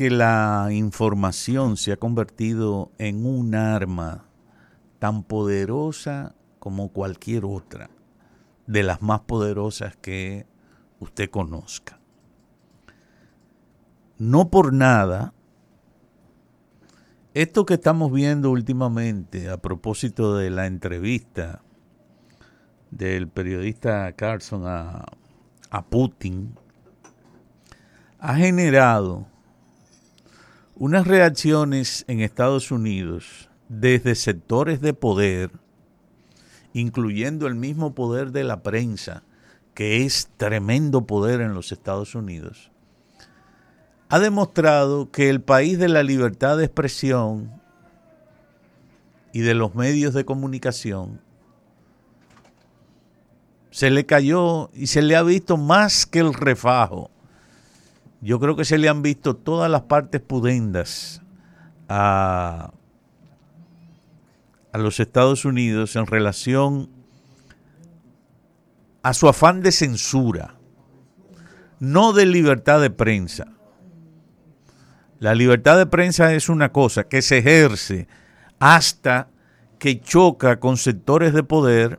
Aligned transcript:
que 0.00 0.08
la 0.08 0.68
información 0.70 1.76
se 1.76 1.92
ha 1.92 1.98
convertido 1.98 2.90
en 2.96 3.26
un 3.26 3.54
arma 3.54 4.24
tan 4.98 5.22
poderosa 5.22 6.34
como 6.58 6.88
cualquier 6.88 7.44
otra, 7.44 7.90
de 8.66 8.82
las 8.82 9.02
más 9.02 9.20
poderosas 9.20 9.96
que 9.96 10.46
usted 11.00 11.28
conozca. 11.28 12.00
No 14.16 14.48
por 14.48 14.72
nada, 14.72 15.34
esto 17.34 17.66
que 17.66 17.74
estamos 17.74 18.10
viendo 18.10 18.50
últimamente 18.50 19.50
a 19.50 19.58
propósito 19.58 20.34
de 20.34 20.48
la 20.48 20.66
entrevista 20.66 21.60
del 22.90 23.28
periodista 23.28 24.10
Carlson 24.14 24.62
a, 24.66 25.04
a 25.68 25.84
Putin, 25.84 26.54
ha 28.18 28.36
generado 28.36 29.26
unas 30.80 31.06
reacciones 31.06 32.06
en 32.08 32.20
Estados 32.20 32.70
Unidos 32.70 33.50
desde 33.68 34.14
sectores 34.14 34.80
de 34.80 34.94
poder, 34.94 35.50
incluyendo 36.72 37.46
el 37.46 37.54
mismo 37.54 37.94
poder 37.94 38.32
de 38.32 38.44
la 38.44 38.62
prensa, 38.62 39.22
que 39.74 40.06
es 40.06 40.30
tremendo 40.38 41.06
poder 41.06 41.42
en 41.42 41.52
los 41.52 41.70
Estados 41.70 42.14
Unidos, 42.14 42.72
ha 44.08 44.18
demostrado 44.20 45.10
que 45.10 45.28
el 45.28 45.42
país 45.42 45.78
de 45.78 45.88
la 45.88 46.02
libertad 46.02 46.56
de 46.56 46.64
expresión 46.64 47.52
y 49.34 49.40
de 49.40 49.52
los 49.52 49.74
medios 49.74 50.14
de 50.14 50.24
comunicación 50.24 51.20
se 53.70 53.90
le 53.90 54.06
cayó 54.06 54.70
y 54.72 54.86
se 54.86 55.02
le 55.02 55.14
ha 55.14 55.22
visto 55.22 55.58
más 55.58 56.06
que 56.06 56.20
el 56.20 56.32
refajo 56.32 57.10
yo 58.20 58.38
creo 58.38 58.56
que 58.56 58.64
se 58.64 58.78
le 58.78 58.88
han 58.88 59.02
visto 59.02 59.36
todas 59.36 59.70
las 59.70 59.82
partes 59.82 60.20
pudendas 60.20 61.22
a, 61.88 62.72
a 64.72 64.78
los 64.78 65.00
Estados 65.00 65.44
Unidos 65.44 65.96
en 65.96 66.06
relación 66.06 66.90
a 69.02 69.14
su 69.14 69.28
afán 69.28 69.62
de 69.62 69.72
censura, 69.72 70.54
no 71.78 72.12
de 72.12 72.26
libertad 72.26 72.80
de 72.80 72.90
prensa. 72.90 73.46
La 75.18 75.34
libertad 75.34 75.78
de 75.78 75.86
prensa 75.86 76.34
es 76.34 76.48
una 76.48 76.72
cosa 76.72 77.04
que 77.04 77.22
se 77.22 77.38
ejerce 77.38 78.08
hasta 78.58 79.28
que 79.78 80.00
choca 80.00 80.60
con 80.60 80.76
sectores 80.76 81.32
de 81.32 81.42
poder 81.42 81.98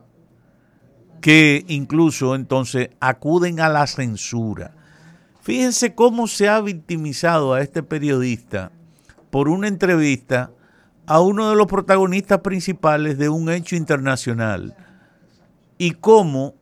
que 1.22 1.66
incluso 1.68 2.36
entonces 2.36 2.90
acuden 3.00 3.60
a 3.60 3.70
la 3.70 3.88
censura. 3.88 4.76
Fíjense 5.42 5.96
cómo 5.96 6.28
se 6.28 6.48
ha 6.48 6.62
victimizado 6.62 7.54
a 7.54 7.62
este 7.62 7.82
periodista 7.82 8.72
por 9.32 9.50
una 9.50 9.68
entrevista 9.68 10.52
a 11.08 11.20
uno 11.20 11.50
de 11.50 11.56
los 11.56 11.66
protagonistas 11.66 12.42
principales 12.42 13.18
de 13.18 13.28
un 13.28 13.50
hecho 13.50 13.76
internacional. 13.76 14.76
Y 15.80 15.92
cómo, 15.92 16.54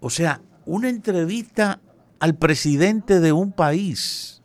o 0.00 0.10
sea, 0.10 0.42
una 0.66 0.88
entrevista 0.88 1.80
al 2.18 2.34
presidente 2.34 3.20
de 3.20 3.32
un 3.32 3.52
país 3.52 4.42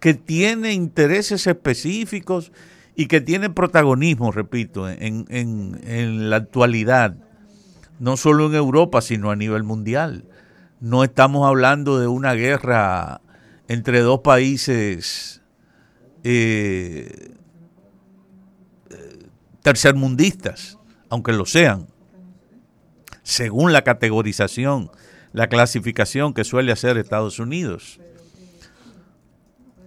que 0.00 0.12
tiene 0.12 0.74
intereses 0.74 1.46
específicos 1.46 2.52
y 2.94 3.06
que 3.06 3.22
tiene 3.22 3.48
protagonismo, 3.48 4.32
repito, 4.32 4.86
en, 4.88 5.24
en, 5.30 5.80
en 5.84 6.28
la 6.28 6.36
actualidad 6.36 7.16
no 8.00 8.16
solo 8.16 8.46
en 8.46 8.54
Europa, 8.54 9.02
sino 9.02 9.30
a 9.30 9.36
nivel 9.36 9.62
mundial. 9.62 10.24
No 10.80 11.04
estamos 11.04 11.46
hablando 11.46 12.00
de 12.00 12.08
una 12.08 12.32
guerra 12.32 13.20
entre 13.68 14.00
dos 14.00 14.20
países 14.20 15.42
eh, 16.24 17.34
tercermundistas, 19.62 20.78
aunque 21.10 21.32
lo 21.32 21.44
sean, 21.44 21.88
según 23.22 23.72
la 23.74 23.82
categorización, 23.82 24.90
la 25.32 25.48
clasificación 25.48 26.32
que 26.32 26.44
suele 26.44 26.72
hacer 26.72 26.96
Estados 26.96 27.38
Unidos, 27.38 28.00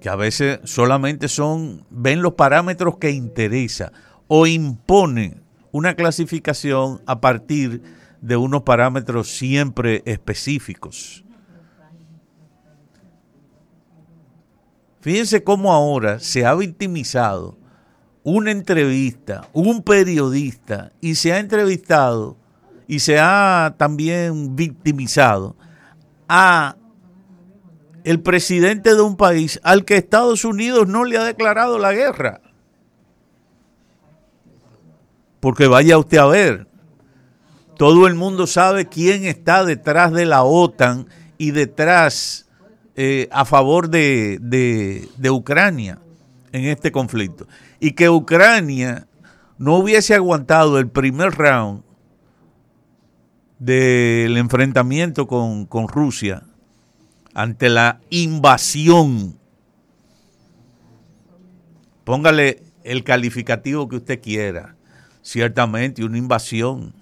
que 0.01 0.09
a 0.09 0.15
veces 0.15 0.59
solamente 0.65 1.27
son, 1.27 1.83
ven 1.89 2.21
los 2.21 2.33
parámetros 2.33 2.97
que 2.97 3.09
interesa 3.09 3.91
o 4.27 4.45
imponen 4.45 5.41
una 5.71 5.95
clasificación 5.95 7.01
a 7.07 7.19
partir 7.19 7.81
de 7.81 8.02
unos 8.23 8.63
parámetros 8.63 9.29
siempre 9.29 10.01
específicos. 10.05 11.23
Fíjense 15.01 15.43
cómo 15.43 15.73
ahora 15.73 16.19
se 16.19 16.45
ha 16.45 16.55
victimizado 16.55 17.57
una 18.23 18.51
entrevista, 18.51 19.49
un 19.51 19.83
periodista, 19.83 20.93
y 21.01 21.15
se 21.15 21.33
ha 21.33 21.39
entrevistado 21.39 22.37
y 22.87 22.99
se 22.99 23.19
ha 23.19 23.75
también 23.77 24.55
victimizado 24.55 25.57
a 26.29 26.77
el 28.03 28.21
presidente 28.21 28.95
de 28.95 29.01
un 29.01 29.17
país 29.17 29.59
al 29.63 29.85
que 29.85 29.97
Estados 29.97 30.45
Unidos 30.45 30.87
no 30.87 31.03
le 31.03 31.17
ha 31.17 31.23
declarado 31.23 31.79
la 31.79 31.93
guerra. 31.93 32.41
Porque 35.39 35.67
vaya 35.67 35.97
usted 35.97 36.17
a 36.17 36.27
ver, 36.27 36.67
todo 37.77 38.07
el 38.07 38.15
mundo 38.15 38.47
sabe 38.47 38.87
quién 38.87 39.25
está 39.25 39.65
detrás 39.65 40.11
de 40.11 40.25
la 40.25 40.43
OTAN 40.43 41.07
y 41.37 41.51
detrás 41.51 42.47
eh, 42.95 43.27
a 43.31 43.43
favor 43.45 43.89
de, 43.89 45.09
Ucrania 45.31 45.99
en 46.51 46.65
este 46.65 46.91
conflicto. 46.91 47.47
Y 47.79 47.93
que 47.93 48.09
Ucrania 48.09 49.07
no 49.57 49.77
hubiese 49.77 50.13
aguantado 50.13 50.77
el 50.77 50.89
primer 50.89 51.31
round 51.31 51.83
del 53.57 54.37
enfrentamiento 54.37 55.25
con, 55.27 55.87
Rusia 55.87 56.43
ante 57.33 57.69
la 57.69 57.99
invasión. 58.09 59.39
Póngale 62.03 62.61
el 62.83 63.03
calificativo 63.03 63.87
que 63.87 63.95
usted 63.95 64.21
quiera. 64.21 64.75
Ciertamente 65.23 66.03
una 66.03 66.17
invasión 66.17 66.93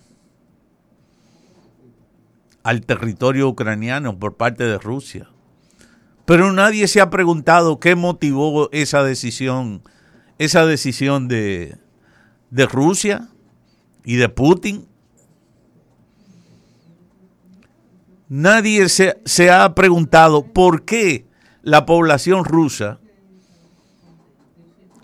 al 2.64 2.82
territorio 2.82 3.48
ucraniano 3.48 4.18
por 4.18 4.38
parte 4.38 4.64
de 4.64 4.78
Rusia. 4.78 5.30
Pero 6.26 6.52
nadie 6.52 6.88
se 6.88 7.02
ha 7.02 7.10
preguntado 7.10 7.80
qué 7.80 7.96
motivó 7.96 8.70
esa 8.72 9.04
decisión, 9.04 9.82
esa 10.38 10.66
decisión 10.66 11.28
de, 11.28 11.78
de 12.50 12.66
Rusia 12.66 13.30
y 14.06 14.16
de 14.16 14.30
Putin. 14.30 14.88
Nadie 18.30 18.88
se, 18.88 19.20
se 19.26 19.52
ha 19.52 19.74
preguntado 19.76 20.46
por 20.46 20.86
qué 20.86 21.28
la 21.64 21.86
población 21.86 22.46
rusa 22.46 23.00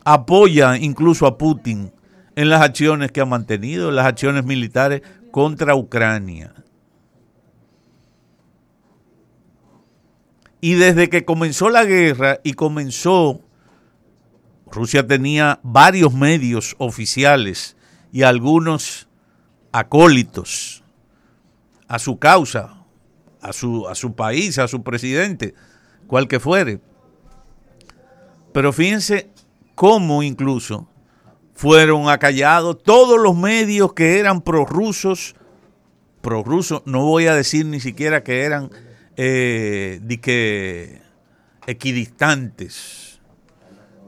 apoya 0.06 0.78
incluso 0.78 1.28
a 1.28 1.38
Putin 1.38 1.92
en 2.38 2.50
las 2.50 2.62
acciones 2.62 3.12
que 3.12 3.20
ha 3.20 3.26
mantenido, 3.26 3.92
las 3.92 4.06
acciones 4.06 4.46
militares 4.46 5.02
contra 5.32 5.76
Ucrania. 5.76 6.54
Y 10.60 10.74
desde 10.74 11.10
que 11.10 11.26
comenzó 11.26 11.70
la 11.70 11.86
guerra 11.86 12.40
y 12.44 12.54
comenzó, 12.54 13.42
Rusia 14.72 15.06
tenía 15.06 15.60
varios 15.64 16.14
medios 16.14 16.76
oficiales 16.80 17.78
y 18.12 18.24
algunos 18.24 19.08
acólitos 19.72 20.84
a 21.88 22.00
su 22.00 22.18
causa, 22.18 22.86
a 23.42 23.54
su, 23.54 23.88
a 23.88 23.96
su 23.96 24.16
país, 24.16 24.58
a 24.58 24.68
su 24.68 24.84
presidente, 24.84 25.54
cual 26.08 26.28
que 26.28 26.40
fuere. 26.40 26.82
Pero 28.52 28.74
fíjense 28.74 29.30
cómo 29.76 30.24
incluso 30.24 30.90
fueron 31.54 32.10
acallados 32.10 32.82
todos 32.82 33.20
los 33.20 33.36
medios 33.36 33.94
que 33.94 34.20
eran 34.20 34.42
prorrusos, 34.42 35.36
prorrusos, 36.22 36.82
no 36.86 37.06
voy 37.06 37.28
a 37.28 37.36
decir 37.36 37.66
ni 37.66 37.80
siquiera 37.80 38.24
que 38.24 38.42
eran 38.42 38.72
eh, 39.18 40.00
de 40.04 40.20
que 40.22 41.02
equidistantes, 41.66 43.20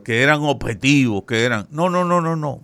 que 0.06 0.22
eran 0.22 0.42
objetivos, 0.42 1.24
que 1.28 1.44
eran... 1.44 1.68
No, 1.72 1.90
no, 1.90 2.06
no, 2.06 2.22
no, 2.22 2.36
no. 2.36 2.62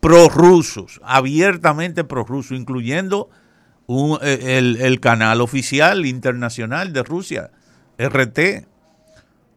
Prorrusos, 0.00 1.00
abiertamente 1.04 2.04
prorrusos, 2.04 2.56
incluyendo 2.56 3.30
eh, 4.22 4.58
el, 4.58 4.76
el 4.80 5.00
canal 5.00 5.40
oficial 5.40 6.06
internacional 6.06 6.92
de 6.92 7.02
Rusia, 7.02 7.50
RT. 7.98 8.66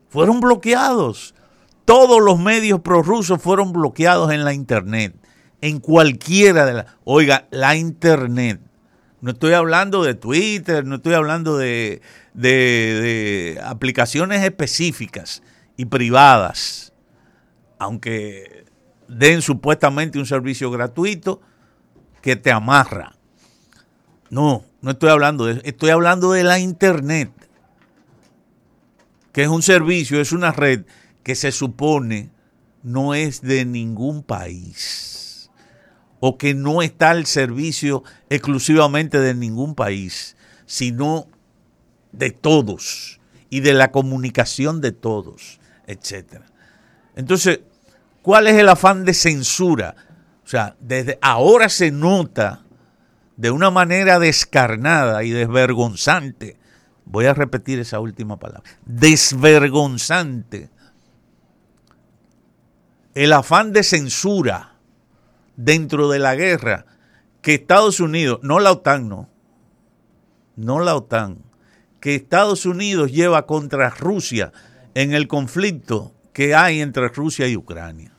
Fueron 0.09 0.39
bloqueados. 0.39 1.35
Todos 1.85 2.21
los 2.21 2.39
medios 2.39 2.81
prorrusos 2.81 3.39
fueron 3.39 3.71
bloqueados 3.71 4.31
en 4.31 4.43
la 4.43 4.53
Internet. 4.53 5.15
En 5.61 5.79
cualquiera 5.79 6.65
de 6.65 6.73
las... 6.73 6.85
Oiga, 7.03 7.47
la 7.51 7.75
Internet 7.75 8.59
No 9.25 9.31
estoy 9.31 9.53
hablando 9.53 10.03
de 10.03 10.13
Twitter, 10.13 10.85
no 10.85 10.97
estoy 10.97 11.15
hablando 11.15 11.57
de, 11.57 12.03
de, 12.35 13.59
aplicaciones 13.65 14.43
específicas 14.43 15.41
y 15.75 15.85
privadas, 15.85 16.93
aunque 17.79 18.65
den 19.07 19.41
supuestamente 19.41 20.19
un 20.19 20.27
servicio 20.27 20.69
gratuito 20.69 21.41
que 22.21 22.35
te 22.35 22.51
amarra. 22.51 23.15
No, 24.29 24.63
no 24.81 24.91
estoy 24.91 25.09
hablando 25.09 25.47
de 25.47 25.53
eso, 25.53 25.61
estoy 25.63 25.89
hablando 25.89 26.31
de 26.31 26.43
la 26.43 26.59
Internet, 26.59 27.31
que 29.31 29.41
es 29.41 29.49
un 29.49 29.63
servicio, 29.63 30.21
es 30.21 30.33
una 30.33 30.51
red 30.51 30.85
que 31.23 31.33
se 31.33 31.51
supone 31.51 32.29
no 32.83 33.15
es 33.15 33.41
de 33.41 33.65
ningún 33.65 34.21
país 34.21 35.24
o 36.27 36.39
que 36.39 36.55
no 36.55 36.81
está 36.81 37.11
al 37.11 37.27
servicio 37.27 38.03
exclusivamente 38.31 39.19
de 39.19 39.35
ningún 39.35 39.75
país, 39.75 40.35
sino 40.65 41.27
de 42.13 42.31
todos 42.31 43.19
y 43.51 43.59
de 43.59 43.73
la 43.75 43.91
comunicación 43.91 44.81
de 44.81 44.91
todos, 44.91 45.59
etc. 45.85 46.41
Entonces, 47.15 47.59
¿cuál 48.23 48.47
es 48.47 48.55
el 48.55 48.69
afán 48.69 49.05
de 49.05 49.13
censura? 49.13 49.95
O 50.43 50.47
sea, 50.47 50.75
desde 50.79 51.19
ahora 51.21 51.69
se 51.69 51.91
nota 51.91 52.63
de 53.37 53.51
una 53.51 53.69
manera 53.69 54.17
descarnada 54.17 55.23
y 55.23 55.29
desvergonzante, 55.29 56.57
voy 57.05 57.27
a 57.27 57.35
repetir 57.35 57.77
esa 57.77 57.99
última 57.99 58.39
palabra, 58.39 58.67
desvergonzante, 58.83 60.71
el 63.13 63.31
afán 63.31 63.73
de 63.73 63.83
censura 63.83 64.74
dentro 65.55 66.09
de 66.09 66.19
la 66.19 66.35
guerra 66.35 66.85
que 67.41 67.53
Estados 67.53 67.99
Unidos, 67.99 68.39
no 68.41 68.59
la 68.59 68.71
OTAN, 68.71 69.07
no, 69.07 69.29
no 70.55 70.79
la 70.79 70.95
OTAN, 70.95 71.43
que 71.99 72.15
Estados 72.15 72.65
Unidos 72.65 73.11
lleva 73.11 73.45
contra 73.45 73.89
Rusia 73.89 74.51
en 74.93 75.13
el 75.13 75.27
conflicto 75.27 76.13
que 76.33 76.55
hay 76.55 76.81
entre 76.81 77.07
Rusia 77.09 77.47
y 77.47 77.55
Ucrania. 77.55 78.11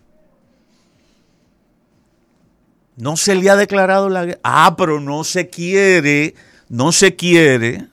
No 2.96 3.16
se 3.16 3.34
le 3.34 3.50
ha 3.50 3.56
declarado 3.56 4.08
la 4.08 4.24
guerra. 4.24 4.40
Ah, 4.42 4.74
pero 4.76 5.00
no 5.00 5.22
se 5.22 5.50
quiere, 5.50 6.34
no 6.68 6.92
se 6.92 7.14
quiere. 7.14 7.88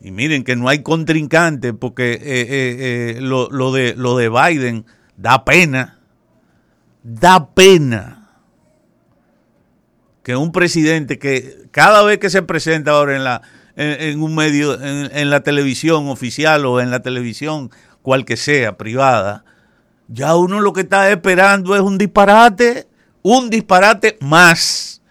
Y 0.00 0.10
miren 0.10 0.44
que 0.44 0.56
no 0.56 0.68
hay 0.68 0.82
contrincante 0.82 1.72
porque 1.72 2.14
eh, 2.14 2.20
eh, 2.22 3.16
eh, 3.16 3.20
lo, 3.20 3.48
de, 3.72 3.94
lo 3.96 4.16
de 4.16 4.28
Biden 4.28 4.84
da 5.16 5.44
pena. 5.44 6.00
Da 7.04 7.50
pena 7.54 8.24
que 10.24 10.36
un 10.36 10.52
presidente 10.52 11.18
que 11.18 11.68
cada 11.70 12.02
vez 12.02 12.18
que 12.18 12.30
se 12.30 12.42
presenta 12.42 12.92
ahora 12.92 13.14
en 13.14 13.24
la, 13.24 13.42
en, 13.76 14.22
un 14.22 14.34
medio, 14.34 14.80
en, 14.82 15.28
la 15.28 15.42
televisión 15.42 16.08
oficial 16.08 16.64
o 16.64 16.80
en 16.80 16.90
la 16.90 17.02
televisión 17.02 17.70
cual 18.00 18.24
que 18.24 18.38
sea, 18.38 18.78
privada, 18.78 19.44
ya 20.08 20.34
uno 20.34 20.60
lo 20.60 20.72
que 20.72 20.80
está 20.80 21.10
esperando 21.10 21.76
es 21.76 21.82
un 21.82 21.98
disparate, 21.98 22.88
un 23.22 23.50
disparate 23.50 24.16
más 24.22 25.02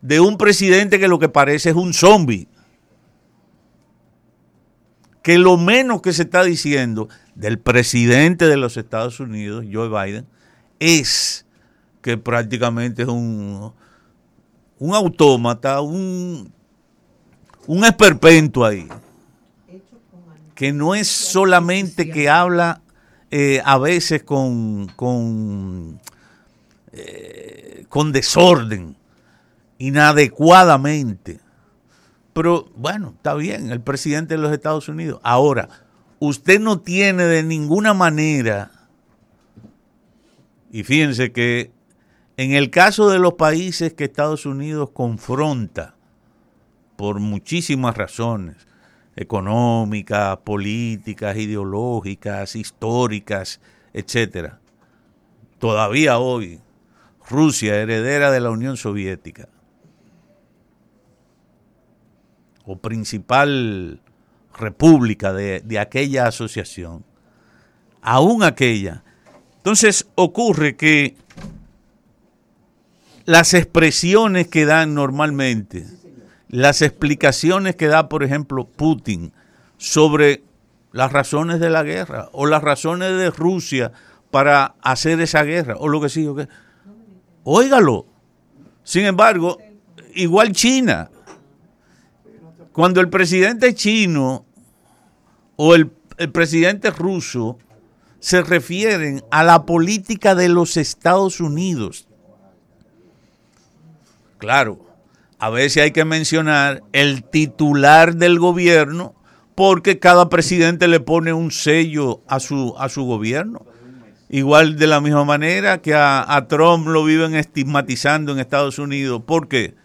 de 0.00 0.20
un 0.20 0.38
presidente 0.38 0.98
que 0.98 1.08
lo 1.08 1.18
que 1.18 1.28
parece 1.28 1.70
es 1.70 1.76
un 1.76 1.92
zombie. 1.92 2.48
Que 5.22 5.38
lo 5.38 5.58
menos 5.58 6.00
que 6.00 6.14
se 6.14 6.22
está 6.22 6.42
diciendo 6.42 7.08
del 7.34 7.58
presidente 7.58 8.46
de 8.46 8.56
los 8.56 8.78
Estados 8.78 9.20
Unidos, 9.20 9.66
Joe 9.70 9.88
Biden, 9.88 10.26
es 10.80 11.41
que 12.02 12.18
prácticamente 12.18 13.02
es 13.02 13.08
un, 13.08 13.72
un 14.78 14.94
autómata, 14.94 15.80
un 15.80 16.52
un 17.66 17.84
esperpento 17.84 18.64
ahí, 18.64 18.88
que 20.54 20.72
no 20.72 20.94
es 20.94 21.08
solamente 21.08 22.10
que 22.10 22.28
habla 22.28 22.82
eh, 23.30 23.62
a 23.64 23.78
veces 23.78 24.22
con, 24.22 24.88
con, 24.96 26.00
eh, 26.92 27.86
con 27.88 28.12
desorden, 28.12 28.96
inadecuadamente. 29.78 31.40
Pero 32.32 32.70
bueno, 32.76 33.14
está 33.16 33.34
bien, 33.34 33.70
el 33.70 33.80
presidente 33.80 34.34
de 34.34 34.42
los 34.42 34.52
Estados 34.52 34.88
Unidos. 34.88 35.20
Ahora, 35.22 35.68
usted 36.18 36.60
no 36.60 36.80
tiene 36.80 37.24
de 37.24 37.42
ninguna 37.42 37.94
manera, 37.94 38.70
y 40.70 40.82
fíjense 40.82 41.32
que 41.32 41.70
en 42.42 42.52
el 42.52 42.70
caso 42.70 43.08
de 43.08 43.20
los 43.20 43.34
países 43.34 43.92
que 43.94 44.04
Estados 44.04 44.46
Unidos 44.46 44.90
confronta, 44.92 45.94
por 46.96 47.20
muchísimas 47.20 47.96
razones, 47.96 48.56
económicas, 49.14 50.38
políticas, 50.38 51.36
ideológicas, 51.36 52.56
históricas, 52.56 53.60
etcétera. 53.92 54.58
Todavía 55.58 56.18
hoy, 56.18 56.60
Rusia, 57.28 57.76
heredera 57.76 58.32
de 58.32 58.40
la 58.40 58.50
Unión 58.50 58.76
Soviética, 58.76 59.48
o 62.64 62.76
principal 62.76 64.00
república 64.58 65.32
de, 65.32 65.60
de 65.60 65.78
aquella 65.78 66.26
asociación, 66.26 67.04
aún 68.00 68.42
aquella. 68.42 69.04
Entonces 69.58 70.08
ocurre 70.16 70.76
que 70.76 71.16
las 73.24 73.54
expresiones 73.54 74.48
que 74.48 74.64
dan 74.64 74.94
normalmente, 74.94 75.86
las 76.48 76.82
explicaciones 76.82 77.76
que 77.76 77.86
da, 77.86 78.08
por 78.08 78.22
ejemplo, 78.22 78.64
Putin 78.64 79.32
sobre 79.76 80.42
las 80.92 81.12
razones 81.12 81.60
de 81.60 81.70
la 81.70 81.82
guerra 81.82 82.28
o 82.32 82.46
las 82.46 82.62
razones 82.62 83.16
de 83.16 83.30
Rusia 83.30 83.92
para 84.30 84.74
hacer 84.82 85.20
esa 85.20 85.42
guerra 85.42 85.76
o 85.78 85.88
lo 85.88 86.00
que 86.00 86.08
sí, 86.08 86.26
que 86.36 86.48
óigalo. 87.44 88.06
Sin 88.84 89.04
embargo, 89.04 89.58
igual 90.14 90.52
China. 90.52 91.10
Cuando 92.72 93.00
el 93.00 93.08
presidente 93.08 93.74
chino 93.74 94.46
o 95.56 95.74
el, 95.74 95.92
el 96.16 96.30
presidente 96.32 96.90
ruso 96.90 97.58
se 98.18 98.42
refieren 98.42 99.22
a 99.30 99.44
la 99.44 99.66
política 99.66 100.34
de 100.34 100.48
los 100.48 100.76
Estados 100.76 101.40
Unidos, 101.40 102.08
claro, 104.42 104.80
a 105.38 105.50
veces 105.50 105.84
hay 105.84 105.92
que 105.92 106.04
mencionar 106.04 106.82
el 106.92 107.22
titular 107.22 108.16
del 108.16 108.40
gobierno 108.40 109.14
porque 109.54 110.00
cada 110.00 110.28
presidente 110.28 110.88
le 110.88 110.98
pone 110.98 111.32
un 111.32 111.52
sello 111.52 112.22
a 112.26 112.40
su, 112.40 112.74
a 112.76 112.88
su 112.88 113.04
gobierno. 113.04 113.64
Igual 114.28 114.78
de 114.78 114.88
la 114.88 115.00
misma 115.00 115.24
manera 115.24 115.80
que 115.80 115.94
a, 115.94 116.46
Trump 116.48 116.88
lo 116.88 117.04
viven 117.04 117.36
estigmatizando 117.36 118.32
en 118.32 118.40
Estados 118.40 118.80
Unidos. 118.80 119.22
¿Por 119.24 119.46
qué? 119.46 119.76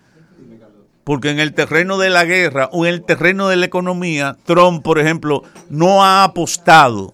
Porque 1.03 1.29
en 1.29 1.39
el 1.39 1.53
terreno 1.53 2.00
de 2.00 2.10
la 2.10 2.25
guerra 2.25 2.70
o 2.72 2.88
en 2.88 2.96
el 2.96 3.03
terreno 3.03 3.48
de 3.48 3.58
la 3.58 3.67
economía, 3.67 4.38
Trump, 4.46 4.84
por 4.84 4.98
ejemplo, 4.98 5.43
no 5.70 6.03
ha 6.03 6.24
apostado 6.24 7.13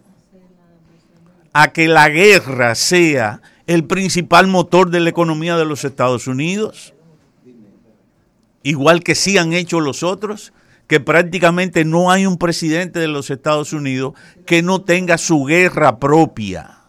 a 1.51 1.73
que 1.73 1.89
la 1.89 2.07
guerra 2.07 2.73
sea 2.75 3.41
el 3.67 3.83
principal 3.83 4.47
motor 4.47 4.91
de 4.91 5.01
la 5.01 5.09
economía 5.09 5.57
de 5.57 5.65
los 5.65 5.83
Estados 5.83 6.27
Unidos 6.27 6.92
igual 8.63 9.03
que 9.03 9.15
sí 9.15 9.37
han 9.37 9.53
hecho 9.53 9.79
los 9.79 10.03
otros, 10.03 10.53
que 10.87 10.99
prácticamente 10.99 11.85
no 11.85 12.11
hay 12.11 12.25
un 12.25 12.37
presidente 12.37 12.99
de 12.99 13.07
los 13.07 13.29
Estados 13.29 13.73
Unidos 13.73 14.13
que 14.45 14.61
no 14.61 14.81
tenga 14.81 15.17
su 15.17 15.43
guerra 15.45 15.99
propia 15.99 16.79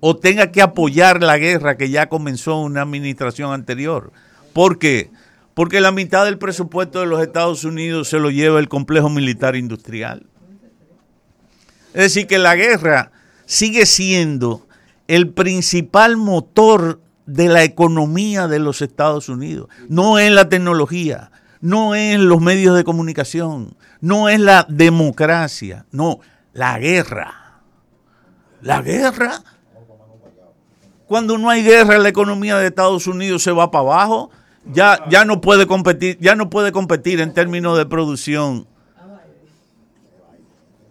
o 0.00 0.16
tenga 0.16 0.52
que 0.52 0.60
apoyar 0.60 1.22
la 1.22 1.38
guerra 1.38 1.78
que 1.78 1.88
ya 1.88 2.10
comenzó 2.10 2.60
una 2.60 2.82
administración 2.82 3.52
anterior. 3.52 4.12
¿Por 4.52 4.78
qué? 4.78 5.10
Porque 5.54 5.80
la 5.80 5.92
mitad 5.92 6.26
del 6.26 6.36
presupuesto 6.36 7.00
de 7.00 7.06
los 7.06 7.22
Estados 7.22 7.64
Unidos 7.64 8.08
se 8.08 8.18
lo 8.18 8.30
lleva 8.30 8.58
el 8.58 8.68
complejo 8.68 9.08
militar 9.08 9.56
industrial. 9.56 10.26
Es 11.94 12.02
decir, 12.02 12.26
que 12.26 12.38
la 12.38 12.54
guerra 12.54 13.12
sigue 13.46 13.86
siendo 13.86 14.66
el 15.08 15.30
principal 15.30 16.16
motor 16.16 17.00
de 17.26 17.48
la 17.48 17.64
economía 17.64 18.48
de 18.48 18.58
los 18.58 18.82
Estados 18.82 19.28
Unidos. 19.28 19.68
No 19.88 20.18
es 20.18 20.30
la 20.32 20.48
tecnología, 20.48 21.30
no 21.60 21.94
es 21.94 22.18
los 22.18 22.40
medios 22.40 22.76
de 22.76 22.84
comunicación, 22.84 23.76
no 24.00 24.28
es 24.28 24.40
la 24.40 24.66
democracia, 24.68 25.86
no, 25.90 26.20
la 26.52 26.78
guerra. 26.78 27.62
La 28.60 28.80
guerra. 28.82 29.42
Cuando 31.06 31.36
no 31.36 31.50
hay 31.50 31.62
guerra, 31.62 31.98
la 31.98 32.08
economía 32.08 32.56
de 32.56 32.66
Estados 32.66 33.06
Unidos 33.06 33.42
se 33.42 33.52
va 33.52 33.70
para 33.70 33.82
abajo. 33.82 34.30
Ya, 34.72 35.04
ya 35.10 35.26
no 35.26 35.42
puede 35.42 35.66
competir, 35.66 36.18
ya 36.18 36.34
no 36.34 36.48
puede 36.48 36.72
competir 36.72 37.20
en 37.20 37.34
términos 37.34 37.76
de 37.76 37.84
producción. 37.84 38.66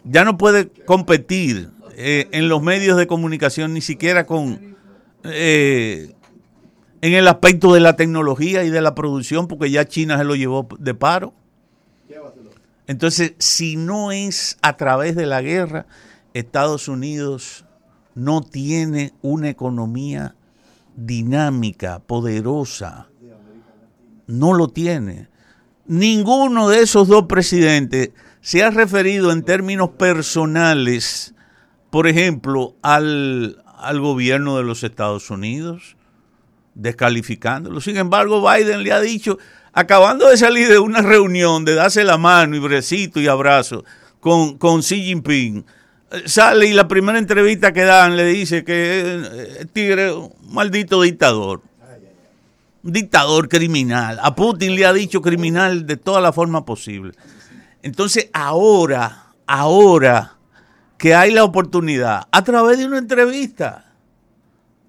Ya 0.04 0.24
no 0.24 0.38
puede 0.38 0.68
competir 0.68 1.70
eh, 1.96 2.28
en 2.32 2.48
los 2.48 2.62
medios 2.62 2.96
de 2.96 3.06
comunicación 3.06 3.74
ni 3.74 3.80
siquiera 3.80 4.26
con 4.26 4.76
eh, 5.24 6.14
en 7.04 7.12
el 7.12 7.28
aspecto 7.28 7.74
de 7.74 7.80
la 7.80 7.96
tecnología 7.96 8.64
y 8.64 8.70
de 8.70 8.80
la 8.80 8.94
producción, 8.94 9.46
porque 9.46 9.70
ya 9.70 9.84
China 9.84 10.16
se 10.16 10.24
lo 10.24 10.36
llevó 10.36 10.66
de 10.78 10.94
paro. 10.94 11.34
Entonces, 12.86 13.34
si 13.36 13.76
no 13.76 14.10
es 14.10 14.56
a 14.62 14.78
través 14.78 15.14
de 15.14 15.26
la 15.26 15.42
guerra, 15.42 15.84
Estados 16.32 16.88
Unidos 16.88 17.66
no 18.14 18.40
tiene 18.40 19.12
una 19.20 19.50
economía 19.50 20.34
dinámica, 20.96 21.98
poderosa. 21.98 23.08
No 24.26 24.54
lo 24.54 24.68
tiene. 24.68 25.28
Ninguno 25.84 26.70
de 26.70 26.80
esos 26.80 27.06
dos 27.06 27.26
presidentes 27.26 28.12
se 28.40 28.62
ha 28.62 28.70
referido 28.70 29.30
en 29.30 29.42
términos 29.42 29.90
personales, 29.90 31.34
por 31.90 32.06
ejemplo, 32.06 32.76
al, 32.80 33.62
al 33.76 34.00
gobierno 34.00 34.56
de 34.56 34.62
los 34.62 34.84
Estados 34.84 35.28
Unidos 35.28 35.98
descalificándolo. 36.74 37.80
Sin 37.80 37.96
embargo, 37.96 38.46
Biden 38.48 38.82
le 38.82 38.92
ha 38.92 39.00
dicho, 39.00 39.38
acabando 39.72 40.28
de 40.28 40.36
salir 40.36 40.68
de 40.68 40.78
una 40.78 41.02
reunión, 41.02 41.64
de 41.64 41.74
darse 41.74 42.04
la 42.04 42.18
mano 42.18 42.56
y 42.56 42.58
brecito 42.58 43.20
y 43.20 43.28
abrazo 43.28 43.84
con, 44.20 44.58
con 44.58 44.80
Xi 44.80 45.02
Jinping, 45.02 45.64
eh, 46.10 46.22
sale 46.26 46.66
y 46.66 46.72
la 46.72 46.88
primera 46.88 47.18
entrevista 47.18 47.72
que 47.72 47.82
dan 47.82 48.16
le 48.16 48.24
dice 48.26 48.64
que 48.64 49.02
eh, 49.04 49.66
Tigre 49.72 50.12
un 50.12 50.32
maldito 50.48 51.02
dictador. 51.02 51.62
Un 52.82 52.92
dictador 52.92 53.48
criminal. 53.48 54.18
A 54.22 54.34
Putin 54.34 54.74
le 54.74 54.84
ha 54.84 54.92
dicho 54.92 55.22
criminal 55.22 55.86
de 55.86 55.96
toda 55.96 56.20
la 56.20 56.32
forma 56.32 56.64
posible. 56.64 57.12
Entonces, 57.82 58.28
ahora, 58.32 59.32
ahora 59.46 60.36
que 60.98 61.14
hay 61.14 61.32
la 61.32 61.44
oportunidad, 61.44 62.28
a 62.30 62.44
través 62.44 62.78
de 62.78 62.86
una 62.86 62.98
entrevista, 62.98 63.93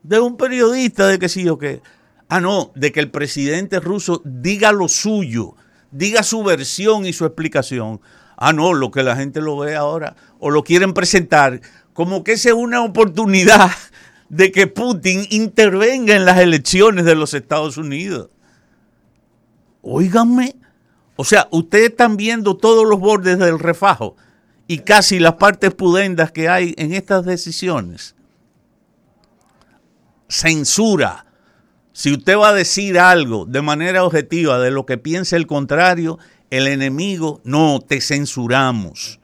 de 0.07 0.19
un 0.19 0.37
periodista 0.37 1.07
de 1.07 1.17
que 1.17 1.29
sí 1.29 1.47
o 1.49 1.57
qué. 1.57 1.81
Ah, 2.29 2.39
no, 2.39 2.71
de 2.75 2.91
que 2.91 2.99
el 2.99 3.09
presidente 3.09 3.79
ruso 3.79 4.21
diga 4.23 4.71
lo 4.71 4.87
suyo, 4.87 5.55
diga 5.91 6.21
su 6.23 6.43
versión 6.43 7.05
y 7.05 7.13
su 7.13 7.25
explicación. 7.25 8.01
Ah, 8.37 8.53
no, 8.53 8.73
lo 8.73 8.91
que 8.91 9.03
la 9.03 9.15
gente 9.15 9.41
lo 9.41 9.57
ve 9.57 9.75
ahora 9.75 10.15
o 10.39 10.51
lo 10.51 10.63
quieren 10.63 10.93
presentar 10.93 11.61
como 11.93 12.23
que 12.23 12.33
es 12.33 12.45
una 12.45 12.83
oportunidad 12.83 13.71
de 14.29 14.51
que 14.51 14.67
Putin 14.67 15.25
intervenga 15.29 16.15
en 16.15 16.25
las 16.25 16.39
elecciones 16.39 17.05
de 17.05 17.15
los 17.15 17.33
Estados 17.33 17.77
Unidos. 17.77 18.29
Óiganme, 19.81 20.55
o 21.15 21.23
sea, 21.23 21.47
ustedes 21.51 21.91
están 21.91 22.17
viendo 22.17 22.57
todos 22.57 22.85
los 22.87 22.99
bordes 22.99 23.39
del 23.39 23.59
refajo 23.59 24.15
y 24.67 24.79
casi 24.79 25.19
las 25.19 25.35
partes 25.35 25.73
pudendas 25.73 26.31
que 26.31 26.49
hay 26.49 26.73
en 26.77 26.93
estas 26.93 27.23
decisiones 27.23 28.14
censura. 30.27 31.25
Si 31.93 32.11
usted 32.11 32.37
va 32.37 32.49
a 32.49 32.53
decir 32.53 32.99
algo 32.99 33.45
de 33.45 33.61
manera 33.61 34.03
objetiva 34.03 34.59
de 34.59 34.71
lo 34.71 34.85
que 34.85 34.97
piensa 34.97 35.37
el 35.37 35.47
contrario, 35.47 36.19
el 36.49 36.67
enemigo, 36.67 37.41
no, 37.43 37.79
te 37.79 38.01
censuramos. 38.01 39.19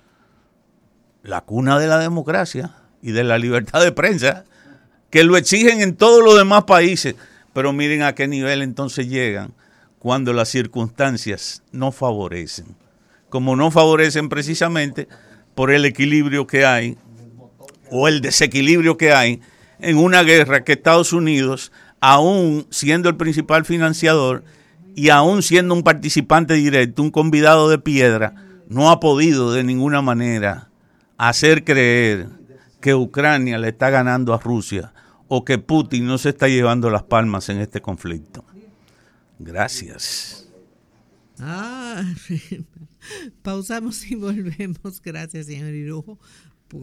La 1.24 1.42
cuna 1.42 1.80
de 1.80 1.88
la 1.88 2.00
democracia 2.00 2.76
y 3.02 3.12
de 3.12 3.24
la 3.24 3.38
libertad 3.38 3.82
de 3.82 3.92
prensa, 3.92 4.46
que 5.10 5.24
lo 5.24 5.38
exigen 5.38 5.82
en 5.82 5.96
todos 5.96 6.24
los 6.24 6.38
demás 6.38 6.64
países. 6.64 7.16
Pero 7.54 7.74
miren 7.74 8.04
a 8.04 8.16
qué 8.16 8.28
nivel 8.28 8.62
entonces 8.62 9.08
llegan 9.10 9.54
cuando 10.00 10.34
las 10.34 10.50
circunstancias 10.50 11.64
no 11.72 11.92
favorecen. 11.92 12.76
Como 13.30 13.56
no 13.56 13.72
favorecen 13.72 14.30
precisamente 14.30 15.08
por 15.54 15.72
el 15.72 15.86
equilibrio 15.86 16.48
que 16.48 16.66
hay 16.66 16.98
o 17.92 18.08
el 18.08 18.22
desequilibrio 18.22 18.98
que 18.98 19.12
hay 19.12 19.42
en 19.82 19.98
una 19.98 20.24
guerra 20.24 20.64
que 20.64 20.74
Estados 20.74 21.14
Unidos, 21.14 21.72
aún 22.00 22.68
siendo 22.70 23.10
el 23.10 23.18
principal 23.18 23.66
financiador 23.66 24.44
y 24.96 25.10
aún 25.10 25.42
siendo 25.44 25.74
un 25.74 25.84
participante 25.84 26.54
directo, 26.54 27.02
un 27.02 27.12
convidado 27.12 27.70
de 27.70 27.80
piedra, 27.80 28.36
no 28.68 28.90
ha 28.90 29.00
podido 29.00 29.52
de 29.52 29.64
ninguna 29.64 30.02
manera 30.02 30.70
hacer 31.18 31.64
creer 31.64 32.30
que 32.80 32.96
Ucrania 32.96 33.58
le 33.58 33.70
está 33.70 33.90
ganando 33.90 34.34
a 34.34 34.40
Rusia 34.40 34.94
o 35.28 35.46
que 35.46 35.58
Putin 35.58 36.06
no 36.06 36.18
se 36.18 36.30
está 36.30 36.48
llevando 36.48 36.90
las 36.90 37.04
palmas 37.04 37.50
en 37.50 37.60
este 37.60 37.82
conflicto. 37.82 38.44
Gracias. 39.40 40.48
Ah, 41.40 42.04
pausamos 43.42 44.10
y 44.12 44.16
volvemos. 44.16 45.02
Gracias, 45.02 45.48
señor 45.48 45.74
Irujo. 45.74 46.20